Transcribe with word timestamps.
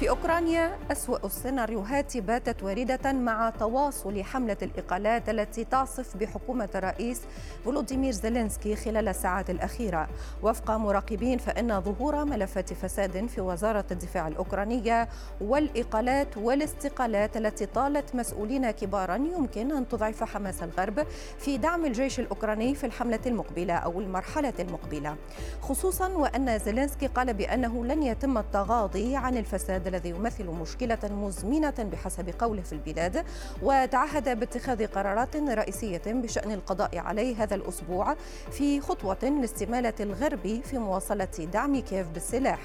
في 0.00 0.08
أوكرانيا 0.10 0.78
أسوأ 0.92 1.26
السيناريوهات 1.26 2.16
باتت 2.16 2.62
واردة 2.62 3.12
مع 3.12 3.50
تواصل 3.50 4.22
حملة 4.22 4.56
الإقالات 4.62 5.28
التي 5.28 5.64
تعصف 5.64 6.16
بحكومة 6.16 6.68
الرئيس 6.74 7.20
فولوديمير 7.64 8.12
زيلينسكي 8.12 8.76
خلال 8.76 9.08
الساعات 9.08 9.50
الأخيرة. 9.50 10.08
وفق 10.42 10.70
مراقبين 10.70 11.38
فإن 11.38 11.80
ظهور 11.80 12.24
ملفات 12.24 12.72
فساد 12.72 13.26
في 13.26 13.40
وزارة 13.40 13.84
الدفاع 13.90 14.28
الأوكرانية 14.28 15.08
والإقالات 15.40 16.36
والاستقالات 16.36 17.36
التي 17.36 17.66
طالت 17.66 18.14
مسؤولين 18.14 18.70
كبارا 18.70 19.16
يمكن 19.16 19.72
أن 19.72 19.88
تضعف 19.88 20.24
حماس 20.24 20.62
الغرب 20.62 21.06
في 21.38 21.58
دعم 21.58 21.84
الجيش 21.84 22.20
الأوكراني 22.20 22.74
في 22.74 22.86
الحملة 22.86 23.20
المقبلة 23.26 23.74
أو 23.74 24.00
المرحلة 24.00 24.54
المقبلة. 24.60 25.16
خصوصا 25.62 26.08
وأن 26.08 26.58
زيلينسكي 26.58 27.06
قال 27.06 27.34
بأنه 27.34 27.84
لن 27.84 28.02
يتم 28.02 28.38
التغاضي 28.38 29.16
عن 29.16 29.36
الفساد 29.36 29.85
الذي 29.86 30.08
يمثل 30.08 30.46
مشكلة 30.46 30.98
مزمنة 31.04 31.74
بحسب 31.78 32.34
قوله 32.38 32.62
في 32.62 32.72
البلاد 32.72 33.24
وتعهد 33.62 34.38
باتخاذ 34.38 34.86
قرارات 34.86 35.36
رئيسية 35.36 36.02
بشأن 36.06 36.52
القضاء 36.52 36.98
عليه 36.98 37.42
هذا 37.42 37.54
الأسبوع 37.54 38.16
في 38.50 38.80
خطوة 38.80 39.24
لاستمالة 39.40 39.94
الغرب 40.00 40.60
في 40.64 40.78
مواصلة 40.78 41.48
دعم 41.52 41.80
كييف 41.80 42.08
بالسلاح. 42.08 42.58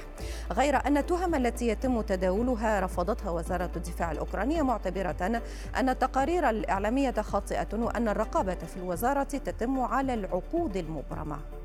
غير 0.52 0.88
أن 0.88 0.98
التهم 0.98 1.36
التي 1.36 1.68
يتم 1.68 2.02
تداولها 2.02 2.80
رفضتها 2.80 3.30
وزارة 3.30 3.72
الدفاع 3.76 4.12
الأوكرانية 4.12 4.62
معتبرة 4.62 5.42
أن 5.76 5.90
التقارير 5.90 6.50
الإعلامية 6.50 7.12
خاطئة 7.12 7.68
وأن 7.74 8.08
الرقابة 8.08 8.56
في 8.56 8.78
الوزارة 8.78 9.24
تتم 9.24 9.80
على 9.80 10.14
العقود 10.14 10.78
المبرمة. 10.78 11.61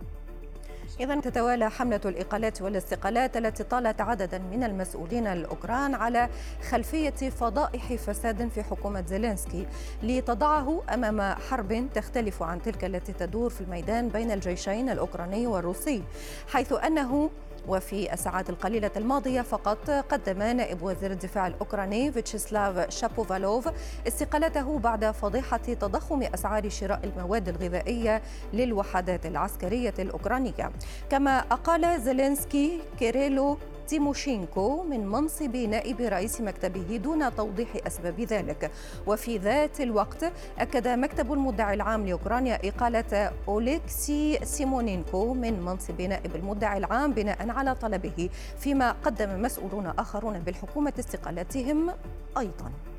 إذا 1.00 1.20
تتوالى 1.20 1.70
حملة 1.70 2.00
الإقالات 2.04 2.62
والاستقالات 2.62 3.36
التي 3.36 3.64
طالت 3.64 4.00
عددا 4.00 4.38
من 4.38 4.64
المسؤولين 4.64 5.26
الأوكران 5.26 5.94
على 5.94 6.28
خلفية 6.70 7.10
فضائح 7.10 7.94
فساد 7.94 8.48
في 8.48 8.62
حكومة 8.62 9.04
زيلينسكي 9.06 9.66
لتضعه 10.02 10.82
أمام 10.94 11.20
حرب 11.22 11.88
تختلف 11.94 12.42
عن 12.42 12.62
تلك 12.62 12.84
التي 12.84 13.12
تدور 13.12 13.50
في 13.50 13.60
الميدان 13.60 14.08
بين 14.08 14.30
الجيشين 14.30 14.90
الأوكراني 14.90 15.46
والروسي 15.46 16.02
حيث 16.48 16.72
أنه 16.72 17.30
وفي 17.68 18.12
الساعات 18.12 18.50
القليلة 18.50 18.90
الماضية 18.96 19.42
فقط 19.42 19.90
قدم 19.90 20.38
نائب 20.38 20.82
وزير 20.82 21.10
الدفاع 21.10 21.46
الأوكراني 21.46 22.12
فيتشيسلاف 22.12 22.90
شابوفالوف 22.90 23.68
استقالته 24.08 24.78
بعد 24.78 25.10
فضيحة 25.10 25.56
تضخم 25.56 26.22
أسعار 26.22 26.68
شراء 26.68 27.00
المواد 27.04 27.48
الغذائية 27.48 28.22
للوحدات 28.52 29.26
العسكرية 29.26 29.94
الأوكرانية. 29.98 30.70
كما 31.10 31.38
أقال 31.38 32.00
زيلينسكي 32.00 32.80
كيريلو 32.98 33.58
تيموشينكو 33.86 34.82
من 34.82 35.06
منصب 35.06 35.56
نائب 35.56 36.00
رئيس 36.00 36.40
مكتبه 36.40 36.96
دون 36.96 37.34
توضيح 37.36 37.68
أسباب 37.86 38.20
ذلك. 38.20 38.70
وفي 39.06 39.38
ذات 39.38 39.80
الوقت 39.80 40.32
أكد 40.58 40.88
مكتب 40.88 41.32
المدعي 41.32 41.74
العام 41.74 42.06
لأوكرانيا 42.06 42.68
إقالة 42.68 43.32
أوليكسي 43.48 44.38
سيمونينكو 44.44 45.34
من 45.34 45.60
منصب 45.60 46.00
نائب 46.02 46.36
المدعي 46.36 46.78
العام 46.78 47.12
بناء 47.12 47.50
على 47.50 47.74
طلبه 47.74 48.28
فيما 48.58 48.92
قدم 48.92 49.42
مسؤولون 49.42 49.86
آخرون 49.86 50.38
بالحكومة 50.38 50.92
استقالتهم 50.98 51.90
أيضاً. 52.38 52.95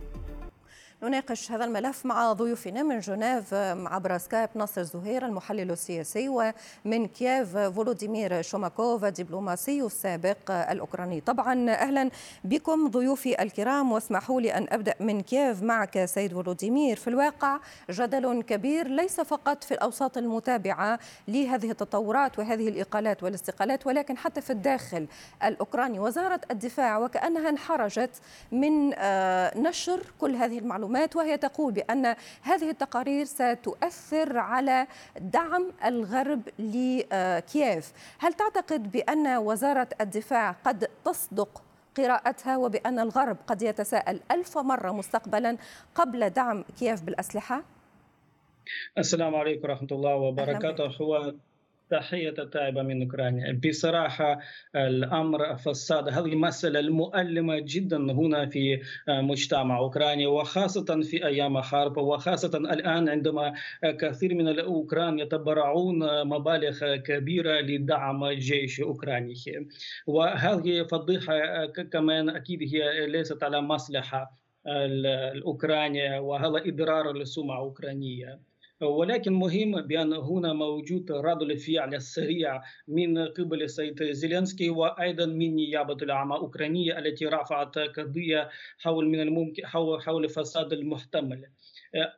نناقش 1.03 1.51
هذا 1.51 1.65
الملف 1.65 2.05
مع 2.05 2.33
ضيوفنا 2.33 2.83
من 2.83 2.99
جنيف 2.99 3.53
عبر 3.53 4.17
سكايب 4.17 4.49
ناصر 4.55 4.83
زهير 4.83 5.25
المحلل 5.25 5.71
السياسي 5.71 6.29
ومن 6.29 7.07
كييف 7.07 7.57
فولوديمير 7.57 8.41
شوماكوف 8.41 9.05
الدبلوماسي 9.05 9.81
السابق 9.81 10.51
الأوكراني. 10.51 11.21
طبعا 11.21 11.69
أهلا 11.71 12.09
بكم 12.43 12.87
ضيوفي 12.87 13.41
الكرام 13.41 13.91
واسمحوا 13.91 14.41
لي 14.41 14.57
أن 14.57 14.67
أبدأ 14.69 14.93
من 14.99 15.21
كييف 15.21 15.63
معك 15.63 16.05
سيد 16.05 16.33
فولوديمير. 16.33 16.97
في 16.97 17.07
الواقع 17.07 17.59
جدل 17.89 18.41
كبير 18.41 18.87
ليس 18.87 19.21
فقط 19.21 19.63
في 19.63 19.73
الأوساط 19.73 20.17
المتابعة 20.17 20.99
لهذه 21.27 21.71
التطورات 21.71 22.39
وهذه 22.39 22.67
الإقالات 22.67 23.23
والاستقالات 23.23 23.87
ولكن 23.87 24.17
حتى 24.17 24.41
في 24.41 24.49
الداخل 24.49 25.07
الأوكراني. 25.43 25.99
وزارة 25.99 26.41
الدفاع 26.51 26.97
وكأنها 26.97 27.49
انحرجت 27.49 28.21
من 28.51 28.89
نشر 29.63 29.99
كل 30.19 30.35
هذه 30.35 30.59
المعلومات. 30.59 30.86
المعلومات 30.87 31.15
وهي 31.15 31.37
تقول 31.37 31.73
بأن 31.73 32.15
هذه 32.41 32.69
التقارير 32.69 33.25
ستؤثر 33.25 34.37
على 34.37 34.87
دعم 35.19 35.71
الغرب 35.85 36.41
لكييف. 36.59 37.93
هل 38.19 38.33
تعتقد 38.33 38.91
بأن 38.91 39.37
وزارة 39.37 39.87
الدفاع 40.01 40.51
قد 40.51 40.87
تصدق 41.05 41.63
قراءتها 41.97 42.57
وبأن 42.57 42.99
الغرب 42.99 43.37
قد 43.47 43.61
يتساءل 43.61 44.19
ألف 44.31 44.57
مرة 44.57 44.91
مستقبلا 44.91 45.57
قبل 45.95 46.29
دعم 46.29 46.63
كييف 46.79 47.03
بالأسلحة؟ 47.03 47.63
السلام 48.97 49.35
عليكم 49.35 49.63
ورحمة 49.63 49.87
الله 49.91 50.15
وبركاته. 50.15 50.87
هو 51.01 51.33
تحية 51.89 52.33
التائبة 52.39 52.81
من 52.83 53.01
أوكرانيا. 53.01 53.61
بصراحة 53.67 54.39
الأمر 54.75 55.55
فساد. 55.55 56.09
هذه 56.09 56.35
مسألة 56.35 56.79
المؤلمة 56.79 57.59
جدا 57.59 57.97
هنا 57.97 58.45
في 58.45 58.81
مجتمع 59.07 59.77
أوكرانيا 59.77 60.27
وخاصة 60.27 61.01
في 61.01 61.25
أيام 61.25 61.61
حرب 61.61 61.97
وخاصة 61.97 62.57
الآن 62.57 63.09
عندما 63.09 63.53
كثير 63.83 64.33
من 64.33 64.47
الأوكران 64.47 65.19
يتبرعون 65.19 66.27
مبالغ 66.27 66.95
كبيرة 66.95 67.61
لدعم 67.61 68.23
الجيش 68.23 68.79
الأوكراني 68.79 69.33
وهذه 70.07 70.83
فضيحة 70.83 71.65
كمان 71.65 72.29
أكيد 72.29 72.59
هي 72.73 73.07
ليست 73.07 73.43
على 73.43 73.61
مصلحة 73.61 74.31
الأوكرانيا 74.67 76.19
وهذا 76.19 76.61
إضرار 76.65 77.11
للسمعة 77.13 77.57
الأوكرانية. 77.57 78.39
ولكن 78.81 79.33
مهم 79.33 79.81
بأن 79.81 80.13
هنا 80.13 80.53
موجود 80.53 81.11
رد 81.11 81.41
الفعل 81.41 81.95
السريع 81.95 82.61
من 82.87 83.17
قبل 83.17 83.63
السيد 83.63 84.03
زيلينسكي 84.03 84.69
وأيضا 84.69 85.25
من 85.25 85.55
نيابة 85.55 85.97
العامة 86.01 86.35
الأوكرانية 86.35 86.99
التي 86.99 87.25
رفعت 87.25 87.77
قضية 87.77 88.49
حول 88.77 89.09
من 89.09 89.19
الممكن 89.19 89.65
حول 89.65 90.01
حول 90.01 90.29
فساد 90.29 90.73
المحتمل. 90.73 91.45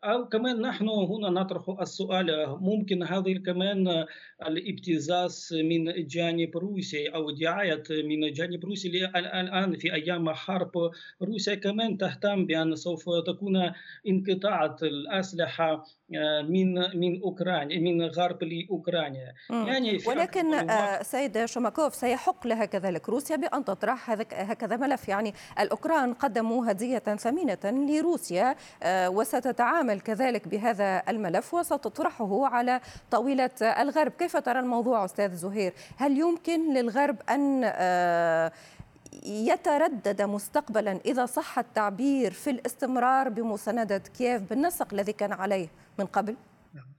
أو 0.04 0.28
كمان 0.28 0.62
نحن 0.62 0.90
هنا 0.90 1.30
نطرح 1.30 1.82
السؤال 1.82 2.46
ممكن 2.62 3.04
هذه 3.04 3.38
كمان 3.38 4.06
الابتزاز 4.48 5.50
من 5.54 6.08
جانب 6.08 6.58
روسيا 6.58 7.16
أو 7.16 7.32
دعاية 7.32 7.84
من 7.90 8.32
جانب 8.32 8.66
روسيا 8.66 9.20
الآن 9.20 9.78
في 9.78 9.94
أيام 9.94 10.30
حرب 10.30 10.72
روسيا 11.22 11.56
كمان 11.56 11.98
تهتم 11.98 12.46
بأن 12.46 12.76
سوف 12.76 13.10
تكون 13.28 13.72
انقطاع 14.08 14.76
الأسلحة 14.84 15.84
من 16.50 16.74
من 17.00 17.22
أوكرانيا 17.22 17.80
من 17.80 18.02
غرب 18.02 18.44
لأوكرانيا. 18.44 19.34
يعني 19.50 20.00
ولكن 20.08 20.68
سيد 21.02 21.46
شوماكوف 21.46 21.96
سيحق 21.96 22.48
لها 22.48 22.66
كذلك 22.66 23.10
روسيا 23.10 23.36
بان 23.36 23.66
تطرح 23.66 24.10
هكذا 24.34 24.78
ملف. 24.78 25.08
يعني 25.10 25.34
الأوكران 25.60 26.14
قدموا 26.14 26.72
هدية 26.72 27.00
ثمينة 27.00 27.58
لروسيا 27.66 28.56
وستتعامل 28.86 30.00
كذلك 30.02 30.48
بهذا 30.48 31.04
الملف 31.10 31.54
وستطرحه 31.54 32.48
على 32.48 32.82
طاولة 33.12 33.50
الغرب. 33.62 34.12
كيف 34.12 34.38
ترى 34.38 34.60
الموضوع 34.60 35.06
أستاذ 35.06 35.34
زهير؟ 35.34 35.74
هل 35.98 36.18
يمكن 36.18 36.74
للغرب 36.74 37.16
أن 37.30 37.62
يتردد 39.26 40.22
مستقبلا 40.22 41.00
إذا 41.06 41.26
صح 41.26 41.60
التعبير 41.60 42.32
في 42.32 42.50
الاستمرار 42.50 43.30
بمساندة 43.30 43.98
كييف 43.98 44.50
بالنسق 44.50 44.94
الذي 44.94 45.14
كان 45.14 45.34
عليه 45.34 45.68
من 46.00 46.06
قبل؟ 46.06 46.36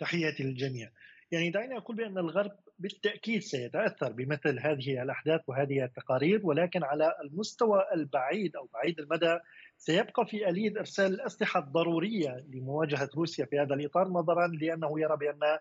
تحياتي 0.01 0.43
للجميع. 0.43 0.91
يعني 1.33 1.51
دعيني 1.51 1.77
أقول 1.77 1.97
بأن 1.97 2.19
الغرب 2.19 2.53
بالتأكيد 2.79 3.43
سيتأثر 3.43 4.13
بمثل 4.13 4.59
هذه 4.59 5.03
الأحداث 5.03 5.41
وهذه 5.47 5.85
التقارير 5.85 6.41
ولكن 6.45 6.85
على 6.85 7.15
المستوى 7.25 7.85
البعيد 7.95 8.57
أو 8.57 8.69
بعيد 8.75 9.01
المدى 9.01 9.39
سيبقى 9.79 10.27
في 10.27 10.49
اليه 10.49 10.79
إرسال 10.79 11.15
الأسلحة 11.15 11.61
الضرورية 11.61 12.45
لمواجهة 12.49 13.11
روسيا 13.17 13.45
في 13.45 13.59
هذا 13.59 13.75
الإطار 13.75 14.09
نظرا 14.09 14.47
لأنه 14.47 15.01
يرى 15.01 15.17
بأن 15.17 15.59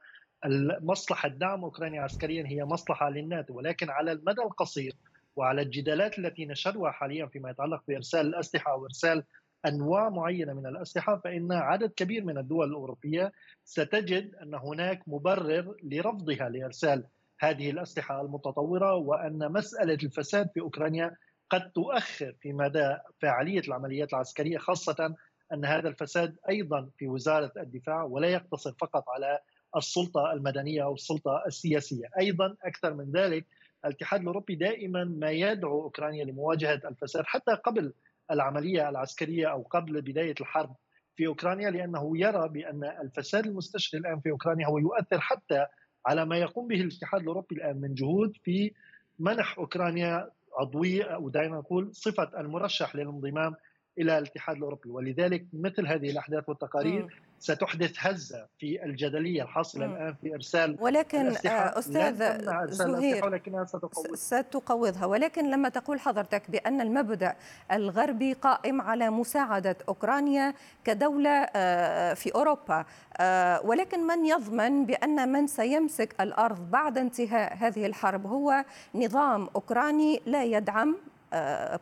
مصلحه 0.82 1.30
دعم 1.30 1.64
اوكرانيا 1.64 2.02
عسكريا 2.02 2.48
هي 2.48 2.66
مصلحة 2.66 3.10
للناتو 3.10 3.54
ولكن 3.54 3.90
على 3.90 4.12
المدى 4.12 4.42
القصير 4.42 4.94
وعلى 5.40 5.62
الجدالات 5.62 6.20
التي 6.20 6.46
نشهدها 6.46 6.92
حاليا 6.92 7.26
فيما 7.26 7.50
يتعلق 7.50 7.84
بإرسال 7.88 8.28
الأسلحة 8.28 8.72
أو 8.72 8.86
إرسال 8.86 9.24
أنواع 9.66 10.10
معينة 10.10 10.54
من 10.54 10.66
الأسلحة 10.66 11.22
فإن 11.24 11.52
عدد 11.52 11.92
كبير 11.92 12.24
من 12.24 12.38
الدول 12.38 12.70
الأوروبية 12.70 13.32
ستجد 13.64 14.36
أن 14.36 14.54
هناك 14.54 15.02
مبرر 15.08 15.76
لرفضها 15.84 16.50
لإرسال 16.50 17.04
هذه 17.40 17.70
الأسلحة 17.70 18.22
المتطورة 18.22 18.96
وأن 18.96 19.52
مسألة 19.52 19.94
الفساد 20.04 20.50
في 20.54 20.60
أوكرانيا 20.60 21.16
قد 21.50 21.72
تؤخر 21.72 22.36
في 22.42 22.54
مدى 22.54 22.98
فاعليه 23.22 23.60
العمليات 23.60 24.14
العسكرية 24.14 24.58
خاصة 24.58 25.16
أن 25.54 25.66
هذا 25.66 25.90
الفساد 25.90 26.36
أيضا 26.50 26.90
في 26.98 27.08
وزارة 27.08 27.52
الدفاع 27.58 28.04
ولا 28.04 28.28
يقتصر 28.28 28.74
فقط 28.82 29.04
على 29.10 29.40
السلطة 29.78 30.34
المدنية 30.34 30.84
أو 30.84 30.94
السلطة 30.94 31.44
السياسية، 31.48 32.06
أيضا 32.20 32.56
أكثر 32.64 32.94
من 32.94 33.12
ذلك 33.12 33.46
الاتحاد 33.86 34.22
الأوروبي 34.22 34.56
دائما 34.56 35.04
ما 35.04 35.32
يدعو 35.32 35.82
أوكرانيا 35.82 36.26
لمواجهة 36.26 36.82
الفساد 36.86 37.24
حتى 37.26 37.52
قبل 37.52 37.94
العملية 38.32 38.90
العسكرية 38.90 39.52
أو 39.52 39.62
قبل 39.62 40.02
بداية 40.02 40.36
الحرب 40.42 40.76
في 41.16 41.28
أوكرانيا 41.28 41.70
لأنه 41.70 42.18
يرى 42.18 42.50
بأن 42.50 42.84
الفساد 42.84 43.46
المستشري 43.46 44.00
الآن 44.00 44.20
في 44.20 44.32
أوكرانيا 44.32 44.68
هو 44.68 44.78
يؤثر 44.78 45.20
حتى 45.20 45.66
على 46.06 46.26
ما 46.26 46.38
يقوم 46.38 46.68
به 46.68 46.82
الاتحاد 46.82 47.22
الأوروبي 47.22 47.56
الآن 47.56 47.82
من 47.82 47.94
جهود 47.94 48.38
في 48.44 48.72
منح 49.20 49.58
أوكرانيا 49.58 50.30
عضوية 50.58 51.04
أو 51.04 51.30
دائما 51.30 51.58
نقول 51.58 51.96
صفة 51.96 52.40
المرشح 52.40 52.96
للانضمام 52.96 53.56
إلى 54.00 54.18
الاتحاد 54.18 54.56
الأوروبي 54.56 54.90
ولذلك 54.90 55.46
مثل 55.54 55.88
هذه 55.88 56.10
الأحداث 56.10 56.50
والتقارير 56.50 57.04
م. 57.04 57.10
ستحدث 57.40 57.94
هزة 57.98 58.48
في 58.60 58.86
الجدلية 58.86 59.44
الحاصلة 59.44 59.88
م. 59.88 59.92
الآن 59.92 60.16
في 60.22 60.34
إرسال 60.36 60.78
ولكن 60.80 61.28
آه، 61.28 61.80
أستاذ 61.80 62.72
زهير 62.72 63.26
ولكنها 63.26 63.66
ستقوض. 63.66 64.16
ستقوضها 64.16 65.06
ولكن 65.06 65.52
لما 65.52 65.70
تقول 65.70 66.00
حضرتك 66.00 66.52
بأن 66.52 66.82
المبدأ 66.82 67.36
الغربي 67.72 68.34
قائم 68.34 68.82
على 68.82 69.10
مساعدة 69.10 69.76
أوكرانيا 69.90 70.54
كدولة 70.84 71.48
آه، 71.56 72.14
في 72.14 72.36
أوروبا 72.36 72.86
آه، 73.18 73.62
ولكن 73.66 74.08
من 74.08 74.26
يضمن 74.26 74.86
بأن 74.86 75.32
من 75.32 75.48
سيمسك 75.48 76.16
الأرض 76.22 76.72
بعد 76.72 76.98
انتهاء 76.98 77.54
هذه 77.58 77.86
الحرب 77.86 78.28
هو 78.28 78.66
نظام 78.96 79.50
أوكراني 79.56 80.22
لا 80.26 80.44
يدعم 80.44 80.96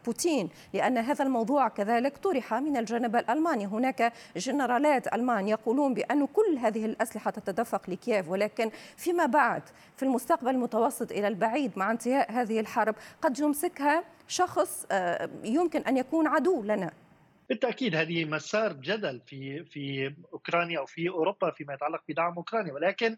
بوتين 0.06 0.50
لأن 0.74 0.98
هذا 0.98 1.26
الموضوع 1.26 1.68
كذلك 1.68 2.18
طرح 2.18 2.54
من 2.54 2.78
الجانب 2.78 3.16
الألماني. 3.16 3.66
هناك 3.66 4.14
جنرالات 4.38 5.14
ألمان 5.14 5.48
يقولون 5.48 5.94
بأن 5.94 6.26
كل 6.26 6.58
هذه 6.62 6.86
الأسلحة 6.86 7.32
تتدفق 7.32 7.90
لكييف 7.90 8.30
ولكن 8.30 8.72
فيما 8.98 9.26
بعد 9.26 9.64
في 9.98 10.04
المستقبل 10.04 10.50
المتوسط 10.50 11.12
إلى 11.12 11.28
البعيد 11.28 11.72
مع 11.76 11.92
انتهاء 11.92 12.32
هذه 12.32 12.60
الحرب 12.60 12.96
قد 13.22 13.40
يمسكها 13.40 14.04
شخص 14.28 14.86
آه، 14.92 15.30
يمكن 15.44 15.82
أن 15.82 15.98
يكون 15.98 16.28
عدو 16.28 16.64
لنا. 16.64 16.92
بالتأكيد 17.50 17.96
هذه 17.96 18.26
مسار 18.26 18.74
جدل 18.74 19.22
في 19.28 19.64
في 19.64 20.14
أوكرانيا 20.34 20.80
أو 20.80 20.86
في 20.86 21.10
أوروبا 21.10 21.52
فيما 21.52 21.74
يتعلق 21.74 22.02
بدعم 22.10 22.34
أوكرانيا. 22.34 22.74
ولكن 22.74 23.18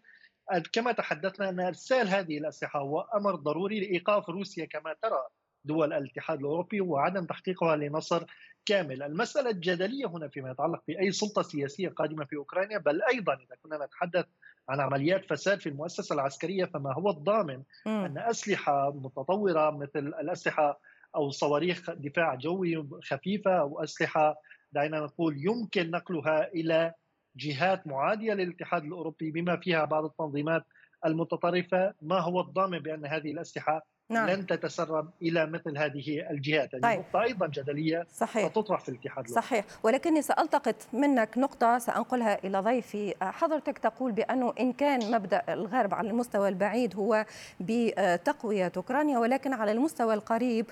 كما 0.72 0.92
تحدثنا 0.92 1.48
أن 1.48 1.60
إرسال 1.60 2.08
هذه 2.08 2.38
الأسلحة 2.38 2.80
هو 2.80 3.00
أمر 3.00 3.34
ضروري 3.34 3.80
لإيقاف 3.80 4.28
روسيا 4.28 4.64
كما 4.64 4.94
ترى. 5.02 5.26
دول 5.64 5.92
الاتحاد 5.92 6.38
الأوروبي 6.38 6.80
وعدم 6.80 7.24
تحقيقها 7.24 7.76
لنصر 7.76 8.24
كامل، 8.66 9.02
المسألة 9.02 9.50
الجدلية 9.50 10.06
هنا 10.06 10.28
فيما 10.28 10.50
يتعلق 10.50 10.82
بأي 10.88 11.12
سلطة 11.12 11.42
سياسية 11.42 11.88
قادمة 11.88 12.24
في 12.24 12.36
أوكرانيا 12.36 12.78
بل 12.78 13.02
أيضا 13.02 13.34
إذا 13.34 13.56
كنا 13.62 13.86
نتحدث 13.86 14.26
عن 14.68 14.80
عمليات 14.80 15.24
فساد 15.24 15.60
في 15.60 15.68
المؤسسة 15.68 16.14
العسكرية 16.14 16.64
فما 16.64 16.94
هو 16.94 17.10
الضامن 17.10 17.62
م. 17.86 17.88
أن 17.88 18.18
أسلحة 18.18 18.90
متطورة 18.90 19.70
مثل 19.70 20.06
الأسلحة 20.06 20.80
أو 21.16 21.30
صواريخ 21.30 21.90
دفاع 21.90 22.34
جوي 22.34 22.88
خفيفة 23.02 23.60
أو 23.60 23.82
أسلحة 23.82 24.34
دعينا 24.72 25.00
نقول 25.00 25.34
يمكن 25.38 25.90
نقلها 25.90 26.48
إلى 26.48 26.92
جهات 27.36 27.86
معادية 27.86 28.34
للاتحاد 28.34 28.84
الأوروبي 28.84 29.30
بما 29.30 29.56
فيها 29.56 29.84
بعض 29.84 30.04
التنظيمات 30.04 30.64
المتطرفة 31.06 31.94
ما 32.02 32.20
هو 32.20 32.40
الضامن 32.40 32.78
بأن 32.78 33.06
هذه 33.06 33.32
الأسلحة 33.32 33.86
نعم. 34.10 34.28
لن 34.28 34.46
تتسرب 34.46 35.10
إلى 35.22 35.46
مثل 35.46 35.78
هذه 35.78 36.30
الجهات 36.30 36.74
هذه 36.74 36.82
طيب. 36.82 36.98
نقطة 36.98 37.22
أيضا 37.22 37.46
جدلية 37.46 38.06
صحيح. 38.14 38.48
ستطرح 38.48 38.80
في 38.80 38.88
الاتحاد 38.88 39.28
صحيح 39.28 39.64
ولكني 39.82 40.22
سألتقط 40.22 40.76
منك 40.92 41.38
نقطة 41.38 41.78
سأنقلها 41.78 42.44
إلى 42.44 42.60
ضيفي 42.60 43.14
حضرتك 43.22 43.78
تقول 43.78 44.12
بأنه 44.12 44.54
إن 44.60 44.72
كان 44.72 45.10
مبدأ 45.10 45.42
الغرب 45.48 45.94
على 45.94 46.10
المستوى 46.10 46.48
البعيد 46.48 46.96
هو 46.96 47.26
بتقوية 47.60 48.72
أوكرانيا 48.76 49.18
ولكن 49.18 49.52
على 49.52 49.72
المستوى 49.72 50.14
القريب 50.14 50.66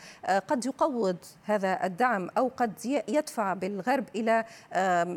قد 0.49 0.67
يقوض 0.67 1.17
هذا 1.45 1.85
الدعم 1.85 2.31
أو 2.39 2.51
قد 2.57 2.73
يدفع 3.09 3.55
بالغرب 3.55 4.05
إلى 4.17 4.45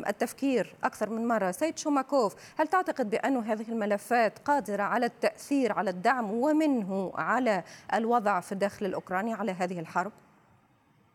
التفكير 0.08 0.74
أكثر 0.84 1.10
من 1.10 1.28
مرة 1.28 1.50
سيد 1.50 1.78
شوماكوف 1.78 2.34
هل 2.58 2.66
تعتقد 2.66 3.10
بأن 3.10 3.36
هذه 3.36 3.68
الملفات 3.68 4.38
قادرة 4.38 4.82
على 4.82 5.06
التأثير 5.06 5.72
على 5.72 5.90
الدعم 5.90 6.30
ومنه 6.30 7.12
على 7.14 7.62
الوضع 7.94 8.11
الوضع 8.12 8.40
في 8.40 8.52
الداخل 8.52 8.86
الأوكراني 8.86 9.32
على 9.32 9.52
هذه 9.52 9.80
الحرب؟ 9.80 10.12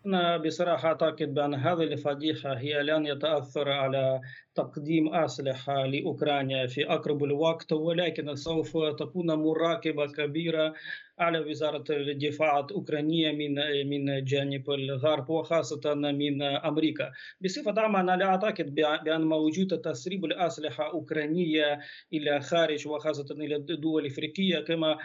أنا 0.06 0.38
بصراحة 0.38 0.88
أعتقد 0.88 1.34
بأن 1.34 1.54
هذه 1.54 1.84
الفضيحة 1.84 2.54
هي 2.58 2.84
لن 2.84 3.06
يتأثر 3.06 3.72
على 3.72 4.22
تقديم 4.58 5.14
أسلحة 5.16 5.86
لأوكرانيا 5.86 6.68
في 6.68 6.86
أقرب 6.90 7.24
الوقت 7.24 7.74
ولكن 7.74 8.36
سوف 8.36 8.78
تكون 9.00 9.32
مراقبة 9.34 10.06
كبيرة 10.08 10.74
على 11.20 11.40
وزارة 11.40 11.84
الدفاع 11.90 12.60
الأوكرانية 12.60 13.32
من 13.32 13.56
من 13.90 14.24
جانب 14.24 14.70
الغرب 14.70 15.30
وخاصة 15.30 15.94
من 15.94 16.42
أمريكا. 16.42 17.12
بصفة 17.42 17.82
عامة 17.82 18.00
أنا 18.00 18.18
لا 18.18 18.26
أعتقد 18.26 18.76
بأن 18.76 19.22
موجود 19.22 19.82
تسريب 19.82 20.26
الأسلحة 20.26 20.92
أوكرانية 20.92 21.80
إلى 22.14 22.42
خارج 22.42 22.88
وخاصة 22.88 23.26
إلى 23.32 23.56
الدول 23.56 24.06
الأفريقية 24.06 24.60
كما 24.60 24.98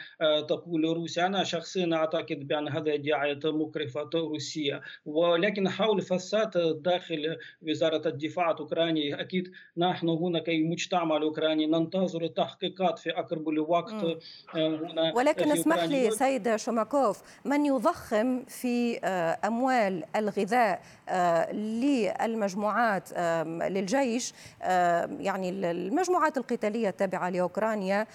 تقول 0.48 0.84
روسيا. 0.84 1.26
أنا 1.26 1.44
شخصيا 1.44 1.94
أعتقد 1.94 2.48
بأن 2.48 2.68
هذا 2.68 2.96
دعاية 2.96 3.40
مكرفة 3.44 4.10
روسية 4.14 4.80
ولكن 5.06 5.68
حول 5.68 6.02
فساد 6.02 6.82
داخل 6.82 7.36
وزارة 7.62 8.08
الدفاع 8.08 8.50
الأوكرانية 8.50 9.20
أكيد 9.20 9.41
نحن 9.76 10.08
هنا 10.08 10.38
كمجتمع 10.38 11.16
الأوكراني 11.16 11.66
ننتظر 11.66 12.24
التحقيقات 12.24 12.98
في 12.98 13.10
أقرب 13.10 13.48
الوقت 13.48 14.04
هنا 14.54 15.12
ولكن 15.14 15.52
اسمح 15.52 15.84
لي 15.84 16.10
سيد 16.10 16.56
شوماكوف 16.56 17.22
من 17.44 17.66
يضخم 17.66 18.44
في 18.44 18.98
أموال 19.44 20.04
الغذاء 20.16 20.82
للمجموعات 21.52 23.18
للجيش 23.70 24.32
يعني 25.20 25.50
المجموعات 25.50 26.36
القتالية 26.36 26.88
التابعة 26.88 27.30
لأوكرانيا 27.30 28.06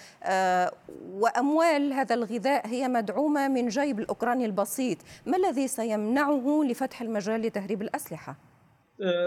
وأموال 1.12 1.92
هذا 1.92 2.14
الغذاء 2.14 2.66
هي 2.66 2.88
مدعومة 2.88 3.48
من 3.48 3.68
جيب 3.68 4.00
الأوكراني 4.00 4.44
البسيط 4.44 4.98
ما 5.26 5.36
الذي 5.36 5.68
سيمنعه 5.68 6.62
لفتح 6.64 7.02
المجال 7.02 7.40
لتهريب 7.40 7.82
الأسلحة؟ 7.82 8.47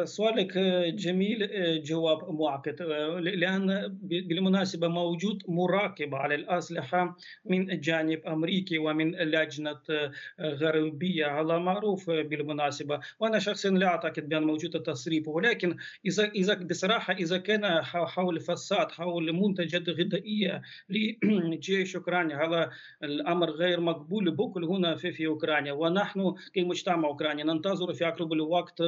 سؤالك 0.03 0.57
جميل 0.95 1.49
جواب 1.83 2.33
معقد 2.41 2.81
لأن 3.21 3.97
بالمناسبة 4.01 4.87
موجود 4.87 5.43
مراقبة 5.47 6.17
على 6.17 6.35
الأسلحة 6.35 7.17
من 7.45 7.79
جانب 7.79 8.21
أمريكي 8.27 8.77
ومن 8.77 9.11
لجنة 9.11 9.81
غربية 10.41 11.25
على 11.25 11.59
معروف 11.59 12.09
بالمناسبة. 12.09 12.99
وأنا 13.19 13.39
شخصيا 13.39 13.71
لا 13.71 13.87
أعتقد 13.87 14.29
بأن 14.29 14.43
موجود 14.43 14.83
تسريب 14.83 15.27
ولكن 15.27 15.77
إذا 16.05 16.25
إذا 16.25 16.53
بصراحة 16.53 17.13
إذا 17.13 17.37
كان 17.37 17.81
حول 17.83 18.39
فساد 18.39 18.91
حول 18.91 19.33
منتجات 19.33 19.89
غذائية 19.89 20.61
لجيش 20.89 21.95
أوكرانيا 22.01 22.47
هذا 22.47 22.69
الأمر 23.03 23.49
غير 23.49 23.79
مقبول 23.79 24.31
بكل 24.31 24.63
هنا 24.63 24.95
في, 24.95 25.11
في 25.11 25.27
أوكرانيا. 25.27 25.73
ونحن 25.73 26.33
كمجتمع 26.53 27.07
أوكراني 27.07 27.43
ننتظر 27.43 27.93
في 27.93 28.07
أقرب 28.07 28.33
الوقت 28.33 28.81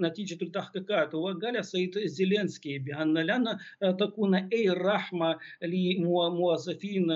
نتيجة 0.00 0.44
التحقيقات 0.44 1.14
وقال 1.14 1.56
السيد 1.56 1.98
زيلينسكي 1.98 2.78
بأن 2.78 3.18
لن 3.18 3.58
تكون 3.98 4.34
أي 4.34 4.70
رحمة 4.70 5.38
لموظفين 5.62 7.06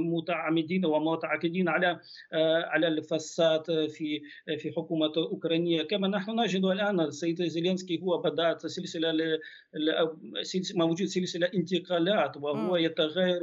متعمدين 0.00 0.84
ومتعاقدين 0.84 1.68
على 1.68 2.00
على 2.72 2.88
الفساد 2.88 3.86
في 3.88 4.22
في 4.58 4.72
حكومة 4.72 5.12
أوكرانية 5.16 5.82
كما 5.82 6.08
نحن 6.08 6.40
نجد 6.40 6.64
الآن 6.64 7.00
السيد 7.00 7.42
زيلينسكي 7.42 8.00
هو 8.02 8.18
بدأت 8.18 8.66
سلسلة 8.66 9.38
موجود 10.74 11.06
سلسلة 11.06 11.46
انتقالات 11.54 12.36
وهو 12.36 12.76
يتغير 12.76 13.40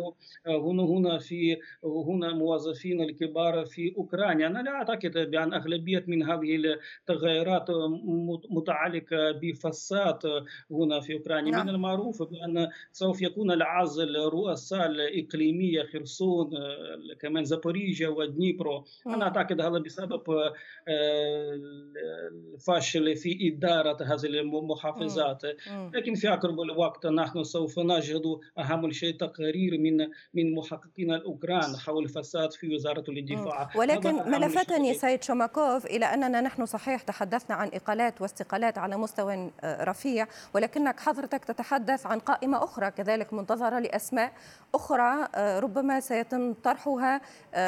هنا 0.48 0.84
هنا 0.84 1.18
في 1.18 1.58
هنا 1.84 2.34
موظفين 2.34 3.02
الكبار 3.02 3.66
في 3.66 3.94
أوكرانيا 3.98 4.48
أنا 4.48 4.60
لا 4.60 4.72
أعتقد 4.72 5.32
بأن 5.32 5.54
أغلبية 5.54 6.04
من 6.08 6.24
هذه 6.24 6.78
التغيرات 7.10 7.70
متعلقة 8.50 9.32
بفساد 9.42 10.20
هنا 10.72 11.00
في 11.00 11.14
أوكرانيا. 11.14 11.52
نعم. 11.52 11.68
من 11.68 11.76
المعروف 11.76 12.24
بأن 12.24 12.70
سوف 12.92 13.22
يكون 13.22 13.52
العزل 13.52 14.16
رؤساء 14.16 14.86
الإقليمية 14.86 15.84
خرسون 15.94 16.50
كمان 17.22 17.44
زابوريجيا 17.46 18.08
ودنيبرو. 18.08 18.86
أنا 19.08 19.24
أعتقد 19.24 19.62
هذا 19.62 19.80
بسبب 19.80 20.22
الفشل 22.54 23.16
في 23.16 23.54
إدارة 23.54 24.04
هذه 24.04 24.26
المحافظات. 24.26 25.42
لكن 25.94 26.16
في 26.16 26.34
أقرب 26.34 26.62
الوقت 26.62 27.06
نحن 27.06 27.44
سوف 27.44 27.80
نجد 27.80 28.24
أهم 28.60 28.92
شيء 28.92 29.16
تقارير 29.18 29.78
من 29.80 29.98
من 30.34 30.56
محققين 30.56 31.14
الأوكران 31.14 31.78
حول 31.86 32.04
الفساد 32.04 32.52
في 32.52 32.76
وزارة 32.76 33.04
الدفاع. 33.10 33.70
ولكن 33.76 34.12
ما 34.12 34.38
لفتني 34.38 34.94
سيد 34.94 35.24
شوماكوف 35.24 35.86
إلى 35.86 36.06
أننا 36.06 36.42
نحن 36.42 36.66
صحيح 36.66 37.02
تحدثنا 37.02 37.56
عن 37.56 37.68
إقالات 37.74 38.13
إقالات 38.14 38.22
واستقالات 38.22 38.78
على 38.78 38.98
مستوى 38.98 39.52
رفيع. 39.64 40.28
ولكنك 40.54 41.00
حضرتك 41.00 41.46
تتحدث 41.46 42.06
عن 42.06 42.20
قائمة 42.20 42.64
أخرى 42.64 42.92
كذلك 42.92 43.34
منتظرة 43.34 43.80
لأسماء 43.80 44.32
أخرى 44.76 45.28
ربما 45.60 46.00
سيتم 46.00 46.54
طرحها 46.54 47.22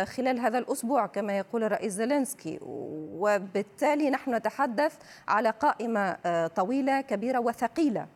خلال 0.05 0.39
هذا 0.39 0.57
الأسبوع 0.57 1.05
كما 1.05 1.37
يقول 1.37 1.63
الرئيس 1.63 1.93
زيلينسكي. 1.93 2.59
وبالتالي 2.61 4.09
نحن 4.09 4.35
نتحدث 4.35 4.93
على 5.27 5.49
قائمة 5.49 6.17
طويلة 6.47 7.01
كبيرة 7.01 7.39
وثقيلة. 7.39 8.07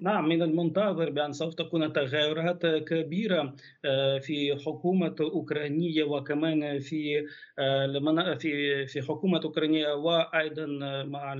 نعم 0.00 0.28
من 0.28 0.42
المنتظر 0.42 1.10
بأن 1.10 1.32
سوف 1.32 1.54
تكون 1.54 1.92
تغيرات 1.92 2.66
كبيرة 2.66 3.54
آه، 3.84 4.18
في 4.18 4.56
حكومة 4.66 5.14
أوكرانية 5.20 6.04
وكمان 6.04 6.78
في 6.78 7.26
آه، 7.58 8.34
في 8.34 8.86
في 8.86 9.02
حكومة 9.02 9.40
أوكرانية 9.44 9.92
وأيضا 9.92 10.66
مع 11.04 11.36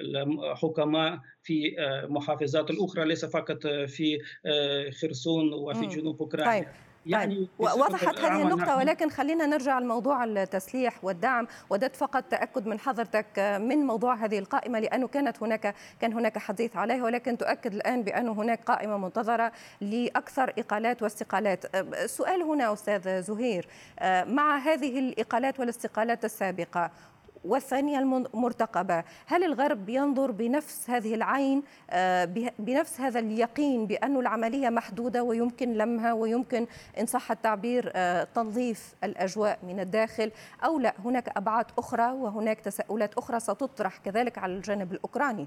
الحكماء 0.00 1.18
في 1.42 1.80
آه، 1.80 2.06
محافظات 2.06 2.70
الأخرى 2.70 3.04
ليس 3.04 3.24
فقط 3.24 3.66
في 3.66 4.18
خرسون 5.00 5.52
وفي 5.52 5.86
جنوب 5.86 6.22
أوكرانيا 6.22 6.62
طيب. 6.62 6.91
يعني 7.06 7.48
طيب. 7.58 7.80
وضحت 7.80 8.18
هذه 8.18 8.42
النقطة 8.42 8.76
ولكن 8.76 9.10
خلينا 9.10 9.46
نرجع 9.46 9.78
لموضوع 9.78 10.24
التسليح 10.24 11.04
والدعم 11.04 11.46
وددت 11.70 11.96
فقط 11.96 12.24
تأكد 12.24 12.66
من 12.66 12.80
حضرتك 12.80 13.58
من 13.60 13.78
موضوع 13.78 14.14
هذه 14.14 14.38
القائمة 14.38 14.80
لأنه 14.80 15.08
كانت 15.08 15.42
هناك 15.42 15.74
كان 16.00 16.12
هناك 16.12 16.38
حديث 16.38 16.76
عليه 16.76 17.02
ولكن 17.02 17.38
تؤكد 17.38 17.74
الآن 17.74 18.02
بأن 18.02 18.28
هناك 18.28 18.64
قائمة 18.64 18.98
منتظرة 18.98 19.52
لأكثر 19.80 20.52
إقالات 20.58 21.02
واستقالات 21.02 21.64
السؤال 21.74 22.42
هنا 22.42 22.72
أستاذ 22.72 23.22
زهير 23.22 23.66
مع 24.26 24.56
هذه 24.56 24.98
الإقالات 24.98 25.60
والاستقالات 25.60 26.24
السابقة 26.24 26.90
والثانية 27.44 27.98
المرتقبة. 27.98 29.04
هل 29.26 29.44
الغرب 29.44 29.88
ينظر 29.88 30.30
بنفس 30.30 30.90
هذه 30.90 31.14
العين 31.14 31.62
آه، 31.90 32.24
بنفس 32.58 33.00
هذا 33.00 33.18
اليقين 33.18 33.86
بأن 33.86 34.16
العملية 34.16 34.68
محدودة 34.68 35.22
ويمكن 35.22 35.72
لمها 35.72 36.12
ويمكن 36.12 36.66
إن 36.98 37.06
صح 37.06 37.30
التعبير 37.30 37.92
آه، 37.94 38.24
تنظيف 38.24 38.94
الأجواء 39.04 39.58
من 39.62 39.80
الداخل 39.80 40.30
أو 40.64 40.78
لا؟ 40.78 40.94
هناك 41.04 41.28
أبعاد 41.36 41.66
أخرى 41.78 42.12
وهناك 42.12 42.60
تساؤلات 42.60 43.14
أخرى 43.14 43.40
ستطرح 43.40 43.98
كذلك 43.98 44.38
على 44.38 44.52
الجانب 44.52 44.92
الأوكراني. 44.92 45.46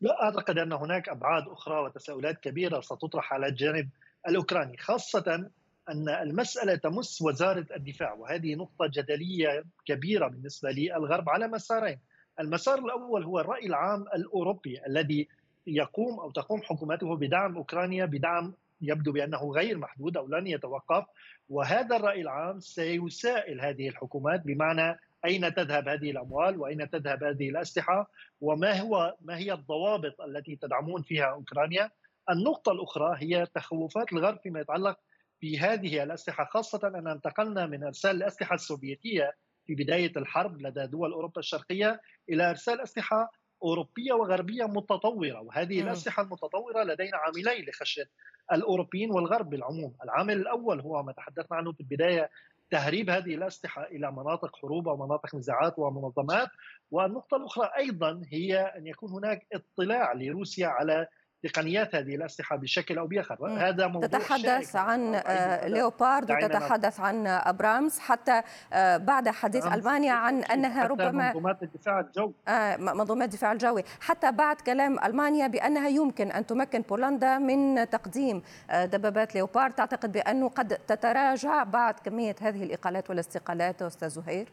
لا 0.00 0.22
أعتقد 0.22 0.58
أن 0.58 0.72
هناك 0.72 1.08
أبعاد 1.08 1.48
أخرى 1.48 1.80
وتساؤلات 1.80 2.40
كبيرة 2.40 2.80
ستطرح 2.80 3.32
على 3.32 3.46
الجانب 3.46 3.88
الأوكراني 4.28 4.76
خاصة 4.76 5.50
أن 5.90 6.08
المسألة 6.08 6.74
تمس 6.74 7.22
وزارة 7.22 7.66
الدفاع 7.76 8.12
وهذه 8.12 8.54
نقطة 8.54 8.86
جدلية 8.86 9.64
كبيرة 9.86 10.28
بالنسبة 10.28 10.70
للغرب 10.70 11.30
على 11.30 11.48
مسارين. 11.48 11.98
المسار 12.40 12.78
الأول 12.78 13.24
هو 13.24 13.40
الرأي 13.40 13.66
العام 13.66 14.02
الأوروبي 14.14 14.86
الذي 14.86 15.28
يقوم 15.66 16.20
أو 16.20 16.30
تقوم 16.30 16.62
حكومته 16.62 17.16
بدعم 17.16 17.56
أوكرانيا 17.56 18.04
بدعم 18.04 18.54
يبدو 18.82 19.12
بأنه 19.12 19.52
غير 19.52 19.78
محدود 19.78 20.16
أو 20.16 20.26
لن 20.26 20.46
يتوقف 20.46 21.04
وهذا 21.48 21.96
الرأي 21.96 22.20
العام 22.20 22.60
سيسائل 22.60 23.60
هذه 23.60 23.88
الحكومات 23.88 24.42
بمعنى 24.44 24.98
أين 25.24 25.54
تذهب 25.54 25.88
هذه 25.88 26.10
الأموال 26.10 26.60
وأين 26.60 26.90
تذهب 26.90 27.24
هذه 27.24 27.48
الأسلحة 27.48 28.10
وما 28.40 28.80
هو 28.80 29.16
ما 29.20 29.38
هي 29.38 29.52
الضوابط 29.52 30.20
التي 30.20 30.56
تدعمون 30.56 31.02
فيها 31.02 31.24
أوكرانيا 31.24 31.90
النقطة 32.30 32.72
الأخرى 32.72 33.16
هي 33.18 33.46
تخوفات 33.54 34.12
الغرب 34.12 34.38
فيما 34.38 34.60
يتعلق 34.60 34.98
بهذه 35.42 36.02
الأسلحة 36.02 36.44
خاصة 36.44 36.80
أن 36.84 37.08
انتقلنا 37.08 37.66
من 37.66 37.84
إرسال 37.84 38.16
الأسلحة 38.16 38.54
السوفيتية 38.54 39.32
في 39.66 39.74
بداية 39.74 40.12
الحرب 40.16 40.62
لدى 40.62 40.86
دول 40.86 41.12
أوروبا 41.12 41.38
الشرقية 41.38 42.00
إلى 42.28 42.50
إرسال 42.50 42.80
أسلحة 42.80 43.32
أوروبية 43.62 44.12
وغربية 44.12 44.64
متطورة. 44.64 45.40
وهذه 45.40 45.82
م. 45.82 45.86
الأسلحة 45.86 46.22
المتطورة 46.22 46.82
لدينا 46.82 47.16
عاملين 47.16 47.68
لخشية 47.68 48.10
الأوروبيين 48.52 49.10
والغرب 49.10 49.50
بالعموم 49.50 49.94
العامل 50.04 50.36
الأول 50.36 50.80
هو 50.80 51.02
ما 51.02 51.12
تحدثنا 51.12 51.56
عنه 51.58 51.72
في 51.72 51.80
البداية 51.80 52.30
تهريب 52.70 53.10
هذه 53.10 53.34
الأسلحة 53.34 53.82
إلى 53.84 54.12
مناطق 54.12 54.56
حروب 54.56 54.86
ومناطق 54.86 55.34
نزاعات 55.34 55.74
ومنظمات. 55.78 56.48
والنقطة 56.90 57.36
الأخرى 57.36 57.70
أيضا 57.78 58.22
هي 58.32 58.58
أن 58.58 58.86
يكون 58.86 59.10
هناك 59.10 59.46
اطلاع 59.52 60.12
لروسيا 60.12 60.66
على 60.66 61.06
تقنيات 61.42 61.94
هذه 61.94 62.14
الأسلحة 62.14 62.56
بشكل 62.56 62.98
أو 62.98 63.06
بآخر. 63.06 63.46
هذا 63.46 63.86
موضوع 63.86 64.08
تتحدث 64.08 64.76
عن 64.76 65.14
آه، 65.14 65.68
ليوبارد 65.68 66.30
وتتحدث 66.30 67.00
عن 67.00 67.26
ابرامز 67.26 67.98
حتى 67.98 68.42
آه، 68.72 68.96
بعد 68.96 69.28
حديث 69.28 69.66
ألمانيا 69.66 70.12
عن 70.12 70.44
أنها 70.44 70.86
ربما 70.86 71.26
منظومات 71.26 71.62
الدفاع 71.62 72.00
الجوي. 72.00 72.34
آه، 72.48 72.76
منظومات 72.76 73.28
الدفاع 73.28 73.52
الجوي. 73.52 73.84
حتى 74.00 74.32
بعد 74.32 74.56
كلام 74.56 74.98
ألمانيا 75.04 75.46
بأنها 75.46 75.88
يمكن 75.88 76.30
أن 76.30 76.46
تمكن 76.46 76.82
بولندا 76.82 77.38
من 77.38 77.90
تقديم 77.90 78.42
دبابات 78.72 79.34
ليوبارد. 79.34 79.74
تعتقد 79.74 80.12
بأنه 80.12 80.48
قد 80.48 80.68
تتراجع 80.68 81.62
بعد 81.62 81.94
كمية 81.94 82.36
هذه 82.40 82.62
الإقالات 82.62 83.10
والاستقالات 83.10 83.82
أستاذ 83.82 84.08
زهير؟ 84.08 84.48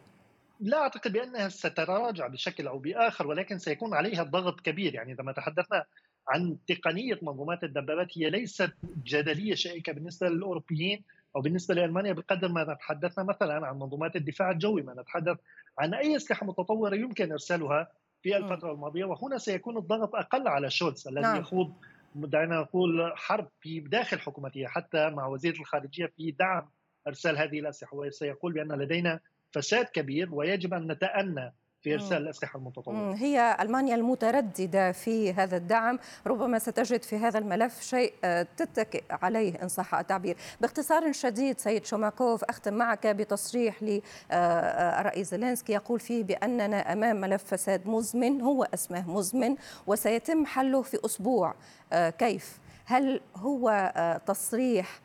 لا 0.59 0.77
أعتقد 0.77 1.11
بأنها 1.13 1.49
ستتراجع 1.49 2.27
بشكل 2.27 2.67
أو 2.67 2.77
بآخر 2.77 3.27
ولكن 3.27 3.57
سيكون 3.57 3.93
عليها 3.93 4.23
ضغط 4.23 4.61
كبير 4.61 4.95
يعني 4.95 5.13
إذا 5.13 5.23
ما 5.23 5.31
تحدثنا. 5.31 5.83
عن 6.27 6.57
تقنية 6.67 7.19
منظومات 7.21 7.63
الدبابات. 7.63 8.17
هي 8.17 8.29
ليست 8.29 8.73
جدلية 9.03 9.55
شائكة 9.55 9.93
بالنسبة 9.93 10.29
للأوروبيين 10.29 11.03
أو 11.35 11.41
بالنسبة 11.41 11.75
لألمانيا 11.75 12.13
بقدر 12.13 12.47
ما 12.47 12.73
نتحدثنا 12.73 13.23
مثلا 13.23 13.67
عن 13.67 13.79
منظومات 13.79 14.15
الدفاع 14.15 14.51
الجوي 14.51 14.81
ما 14.81 15.01
نتحدث 15.01 15.37
عن 15.79 15.93
أي 15.93 16.15
أسلحة 16.15 16.45
متطورة 16.45 16.95
يمكن 16.95 17.31
إرسالها 17.31 17.91
في 18.23 18.37
الفترة 18.37 18.71
الماضية. 18.71 19.05
وهنا 19.05 19.37
سيكون 19.37 19.77
الضغط 19.77 20.15
أقل 20.15 20.47
على 20.47 20.69
شولز 20.69 21.07
الذي 21.07 21.21
نعم. 21.21 21.39
يخوض 21.39 21.73
دعنا 22.15 22.59
نقول 22.59 23.11
حرب 23.15 23.47
في 23.61 23.79
داخل 23.79 24.19
حكومته 24.19 24.65
حتى 24.67 25.09
مع 25.09 25.27
وزير 25.27 25.53
الخارجية 25.53 26.05
في 26.17 26.31
دعم 26.31 26.69
إرسال 27.07 27.37
هذه 27.37 27.59
الأسلحة. 27.59 27.97
وسيقول 27.97 28.53
بأن 28.53 28.71
لدينا 28.71 29.19
فساد 29.51 29.85
كبير 29.85 30.35
ويجب 30.35 30.73
أن 30.73 30.91
نتأنى 30.91 31.53
في 31.87 31.93
ارسال 31.93 32.17
الأسلحة 32.17 32.59
المتطورة. 32.59 33.13
هي 33.13 33.57
ألمانيا 33.61 33.95
المترددة 33.95 34.91
في 34.91 35.33
هذا 35.33 35.57
الدعم، 35.57 35.99
ربما 36.27 36.59
ستجد 36.59 37.03
في 37.03 37.15
هذا 37.15 37.39
الملف 37.39 37.81
شيء 37.81 38.13
آه، 38.23 38.47
تتكئ 38.57 39.03
عليه 39.09 39.63
إن 39.63 39.67
صح 39.67 39.95
التعبير. 39.95 40.37
باختصار 40.61 41.11
شديد 41.11 41.59
سيد 41.59 41.85
شوماكوف 41.85 42.43
أختم 42.43 42.73
معك 42.73 43.07
بتصريح 43.07 43.83
للرئيس 43.83 45.33
آه، 45.33 45.37
زيلينسكي 45.37 45.73
يقول 45.73 45.99
فيه 45.99 46.23
بأننا 46.23 46.93
أمام 46.93 47.21
ملف 47.21 47.43
فساد 47.43 47.87
مزمن 47.87 48.41
هو 48.41 48.67
اسمه 48.73 49.11
مزمن 49.11 49.55
وسيتم 49.87 50.45
حله 50.45 50.81
في 50.81 50.99
أسبوع. 51.05 51.55
آه، 51.93 52.09
كيف؟ 52.09 52.59
هل 52.85 53.21
هو 53.35 53.93
تصريح 54.25 54.99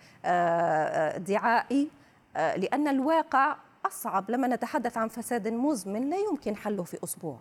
دعائي؟ 1.19 1.89
لأن 2.37 2.89
الواقع 2.89 3.57
أصعب 3.87 4.31
لما 4.31 4.49
نتحدث 4.49 4.97
عن 4.97 5.09
فساد 5.09 5.49
مزمن 5.49 6.11
لا 6.11 6.17
يمكن 6.17 6.57
حله 6.57 6.83
في 6.85 6.99
أسبوع. 7.05 7.41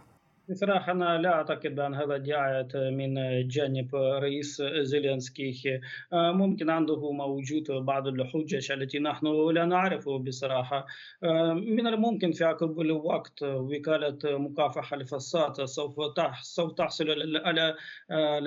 بصراحة 0.49 0.91
أنا 0.91 1.17
لا 1.17 1.33
أعتقد 1.33 1.79
أن 1.79 1.93
هذا 1.95 2.17
دعاية 2.17 2.67
من 2.75 3.13
جانب 3.47 3.95
رئيس 3.95 4.61
زيلينسكي 4.81 5.81
آه، 6.13 6.31
ممكن 6.31 6.69
عنده 6.69 7.11
موجود 7.11 7.71
بعض 7.71 8.07
الحجج 8.07 8.71
التي 8.71 8.99
نحن 8.99 9.27
لا 9.53 9.65
نعرفه 9.65 10.19
بصراحة. 10.19 10.85
آه، 11.23 11.53
من 11.53 11.87
الممكن 11.87 12.31
في 12.31 12.43
عقب 12.43 12.81
الوقت 12.81 13.43
وكالة 13.43 14.17
مكافحة 14.23 14.95
الفساد 14.97 15.65
سوف 15.65 15.99
سوف 16.41 16.71
تحصل 16.71 17.09
على 17.45 17.75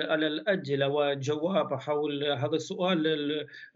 على 0.09 0.27
الأجلة 0.27 0.87
وجواب 0.87 1.73
حول 1.73 2.23
هذا 2.23 2.55
السؤال 2.55 3.07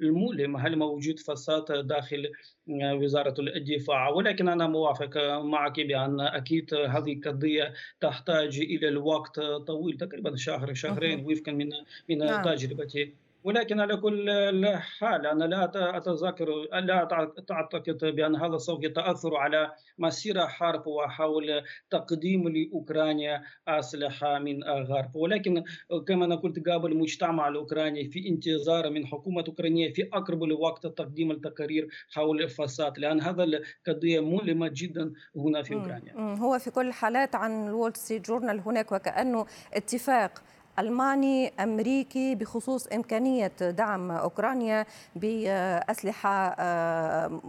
المؤلم. 0.01 0.57
هل 0.57 0.77
موجود 0.77 1.19
فساد 1.19 1.87
داخل 1.87 2.31
وزارة 2.71 3.35
الدفاع 3.39 4.09
ولكن 4.09 4.49
أنا 4.49 4.67
موافق 4.67 5.17
معك 5.41 5.79
بأن 5.79 6.19
أكيد 6.19 6.73
هذه 6.73 7.13
القضية 7.13 7.73
تحتاج 8.01 8.59
إلى 8.59 8.87
الوقت 8.87 9.39
طويل 9.39 9.97
تقريبا 9.97 10.35
شهر 10.35 10.73
شهرين 10.73 11.25
وفقا 11.25 11.51
من 11.51 11.69
من 12.09 12.17
نعم. 12.17 12.43
تجربتي 12.43 13.13
ولكن 13.43 13.79
على 13.79 13.97
كل 13.97 14.67
حال 14.99 15.25
أنا 15.27 15.43
لا 15.43 15.63
اتذكر 15.97 16.47
لا 16.73 17.07
أعتقد 17.51 18.05
بأن 18.05 18.35
هذا 18.35 18.57
سوف 18.57 18.83
يتأثر 18.83 19.35
على 19.35 19.71
مسيره 19.97 20.45
حرب 20.45 20.87
وحول 20.87 21.63
تقديم 21.89 22.49
لأوكرانيا 22.49 23.43
أسلحة 23.67 24.39
من 24.39 24.63
الغرب 24.63 25.15
ولكن 25.15 25.63
كما 26.07 26.25
أنا 26.25 26.35
قلت 26.35 26.69
قبل 26.69 26.91
المجتمع 26.91 27.47
الأوكراني 27.47 28.09
في 28.09 28.29
انتظار 28.29 28.89
من 28.89 29.07
حكومة 29.07 29.43
أوكرانية 29.47 29.93
في 29.93 30.09
أقرب 30.13 30.43
الوقت 30.43 30.87
تقديم 30.87 31.31
التقارير 31.31 31.87
حول 32.09 32.41
الفساد 32.41 32.99
لأن 32.99 33.21
هذا 33.21 33.43
القضية 33.43 34.19
مؤلمة 34.19 34.71
جدا 34.73 35.13
هنا 35.35 35.63
في 35.63 35.73
أوكرانيا. 35.73 36.13
هو 36.15 36.59
في 36.59 36.71
كل 36.71 36.87
الحالات 36.87 37.35
عن 37.35 37.67
الول 37.67 37.95
ستريت 37.95 38.27
جورنال 38.27 38.59
هناك 38.59 38.91
وكأنه 38.91 39.45
اتفاق 39.73 40.41
ألماني 40.79 41.53
أمريكي 41.59 42.35
بخصوص 42.35 42.87
إمكانية 42.87 43.51
دعم 43.61 44.11
أوكرانيا 44.11 44.85
بأسلحة 45.15 46.55
آه، 46.59 47.41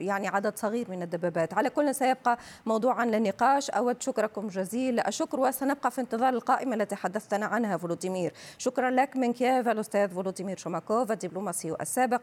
يعني 0.00 0.28
عدد 0.28 0.56
صغير 0.58 0.90
من 0.90 1.02
الدبابات. 1.02 1.54
على 1.54 1.70
كل 1.70 1.94
سيبقى 1.94 2.38
موضوعا 2.66 3.04
للنقاش. 3.04 3.70
أود 3.70 4.02
شكركم 4.02 4.48
جزيل 4.48 5.00
الشكر 5.00 5.40
وسنبقى 5.40 5.90
في 5.90 6.00
انتظار 6.00 6.34
القائمة 6.34 6.74
التي 6.74 6.96
حدثتنا 6.96 7.46
عنها 7.46 7.76
فولوديمير. 7.76 8.32
شكرا 8.58 8.90
لك 8.90 9.16
من 9.16 9.32
كييف 9.32 9.68
الأستاذ 9.68 10.08
فولوديمير 10.08 10.56
شوماكوف 10.56 11.12
الدبلوماسي 11.12 11.76
السابق 11.80 12.22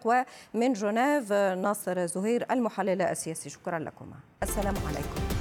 ومن 0.53 0.73
جنيف 0.73 1.33
ناصر 1.33 2.05
زهير 2.05 2.45
المحلل 2.51 3.01
السياسي. 3.01 3.49
شكرا 3.49 3.79
لكم 3.79 4.11
السلام 4.43 4.75
عليكم. 4.87 5.38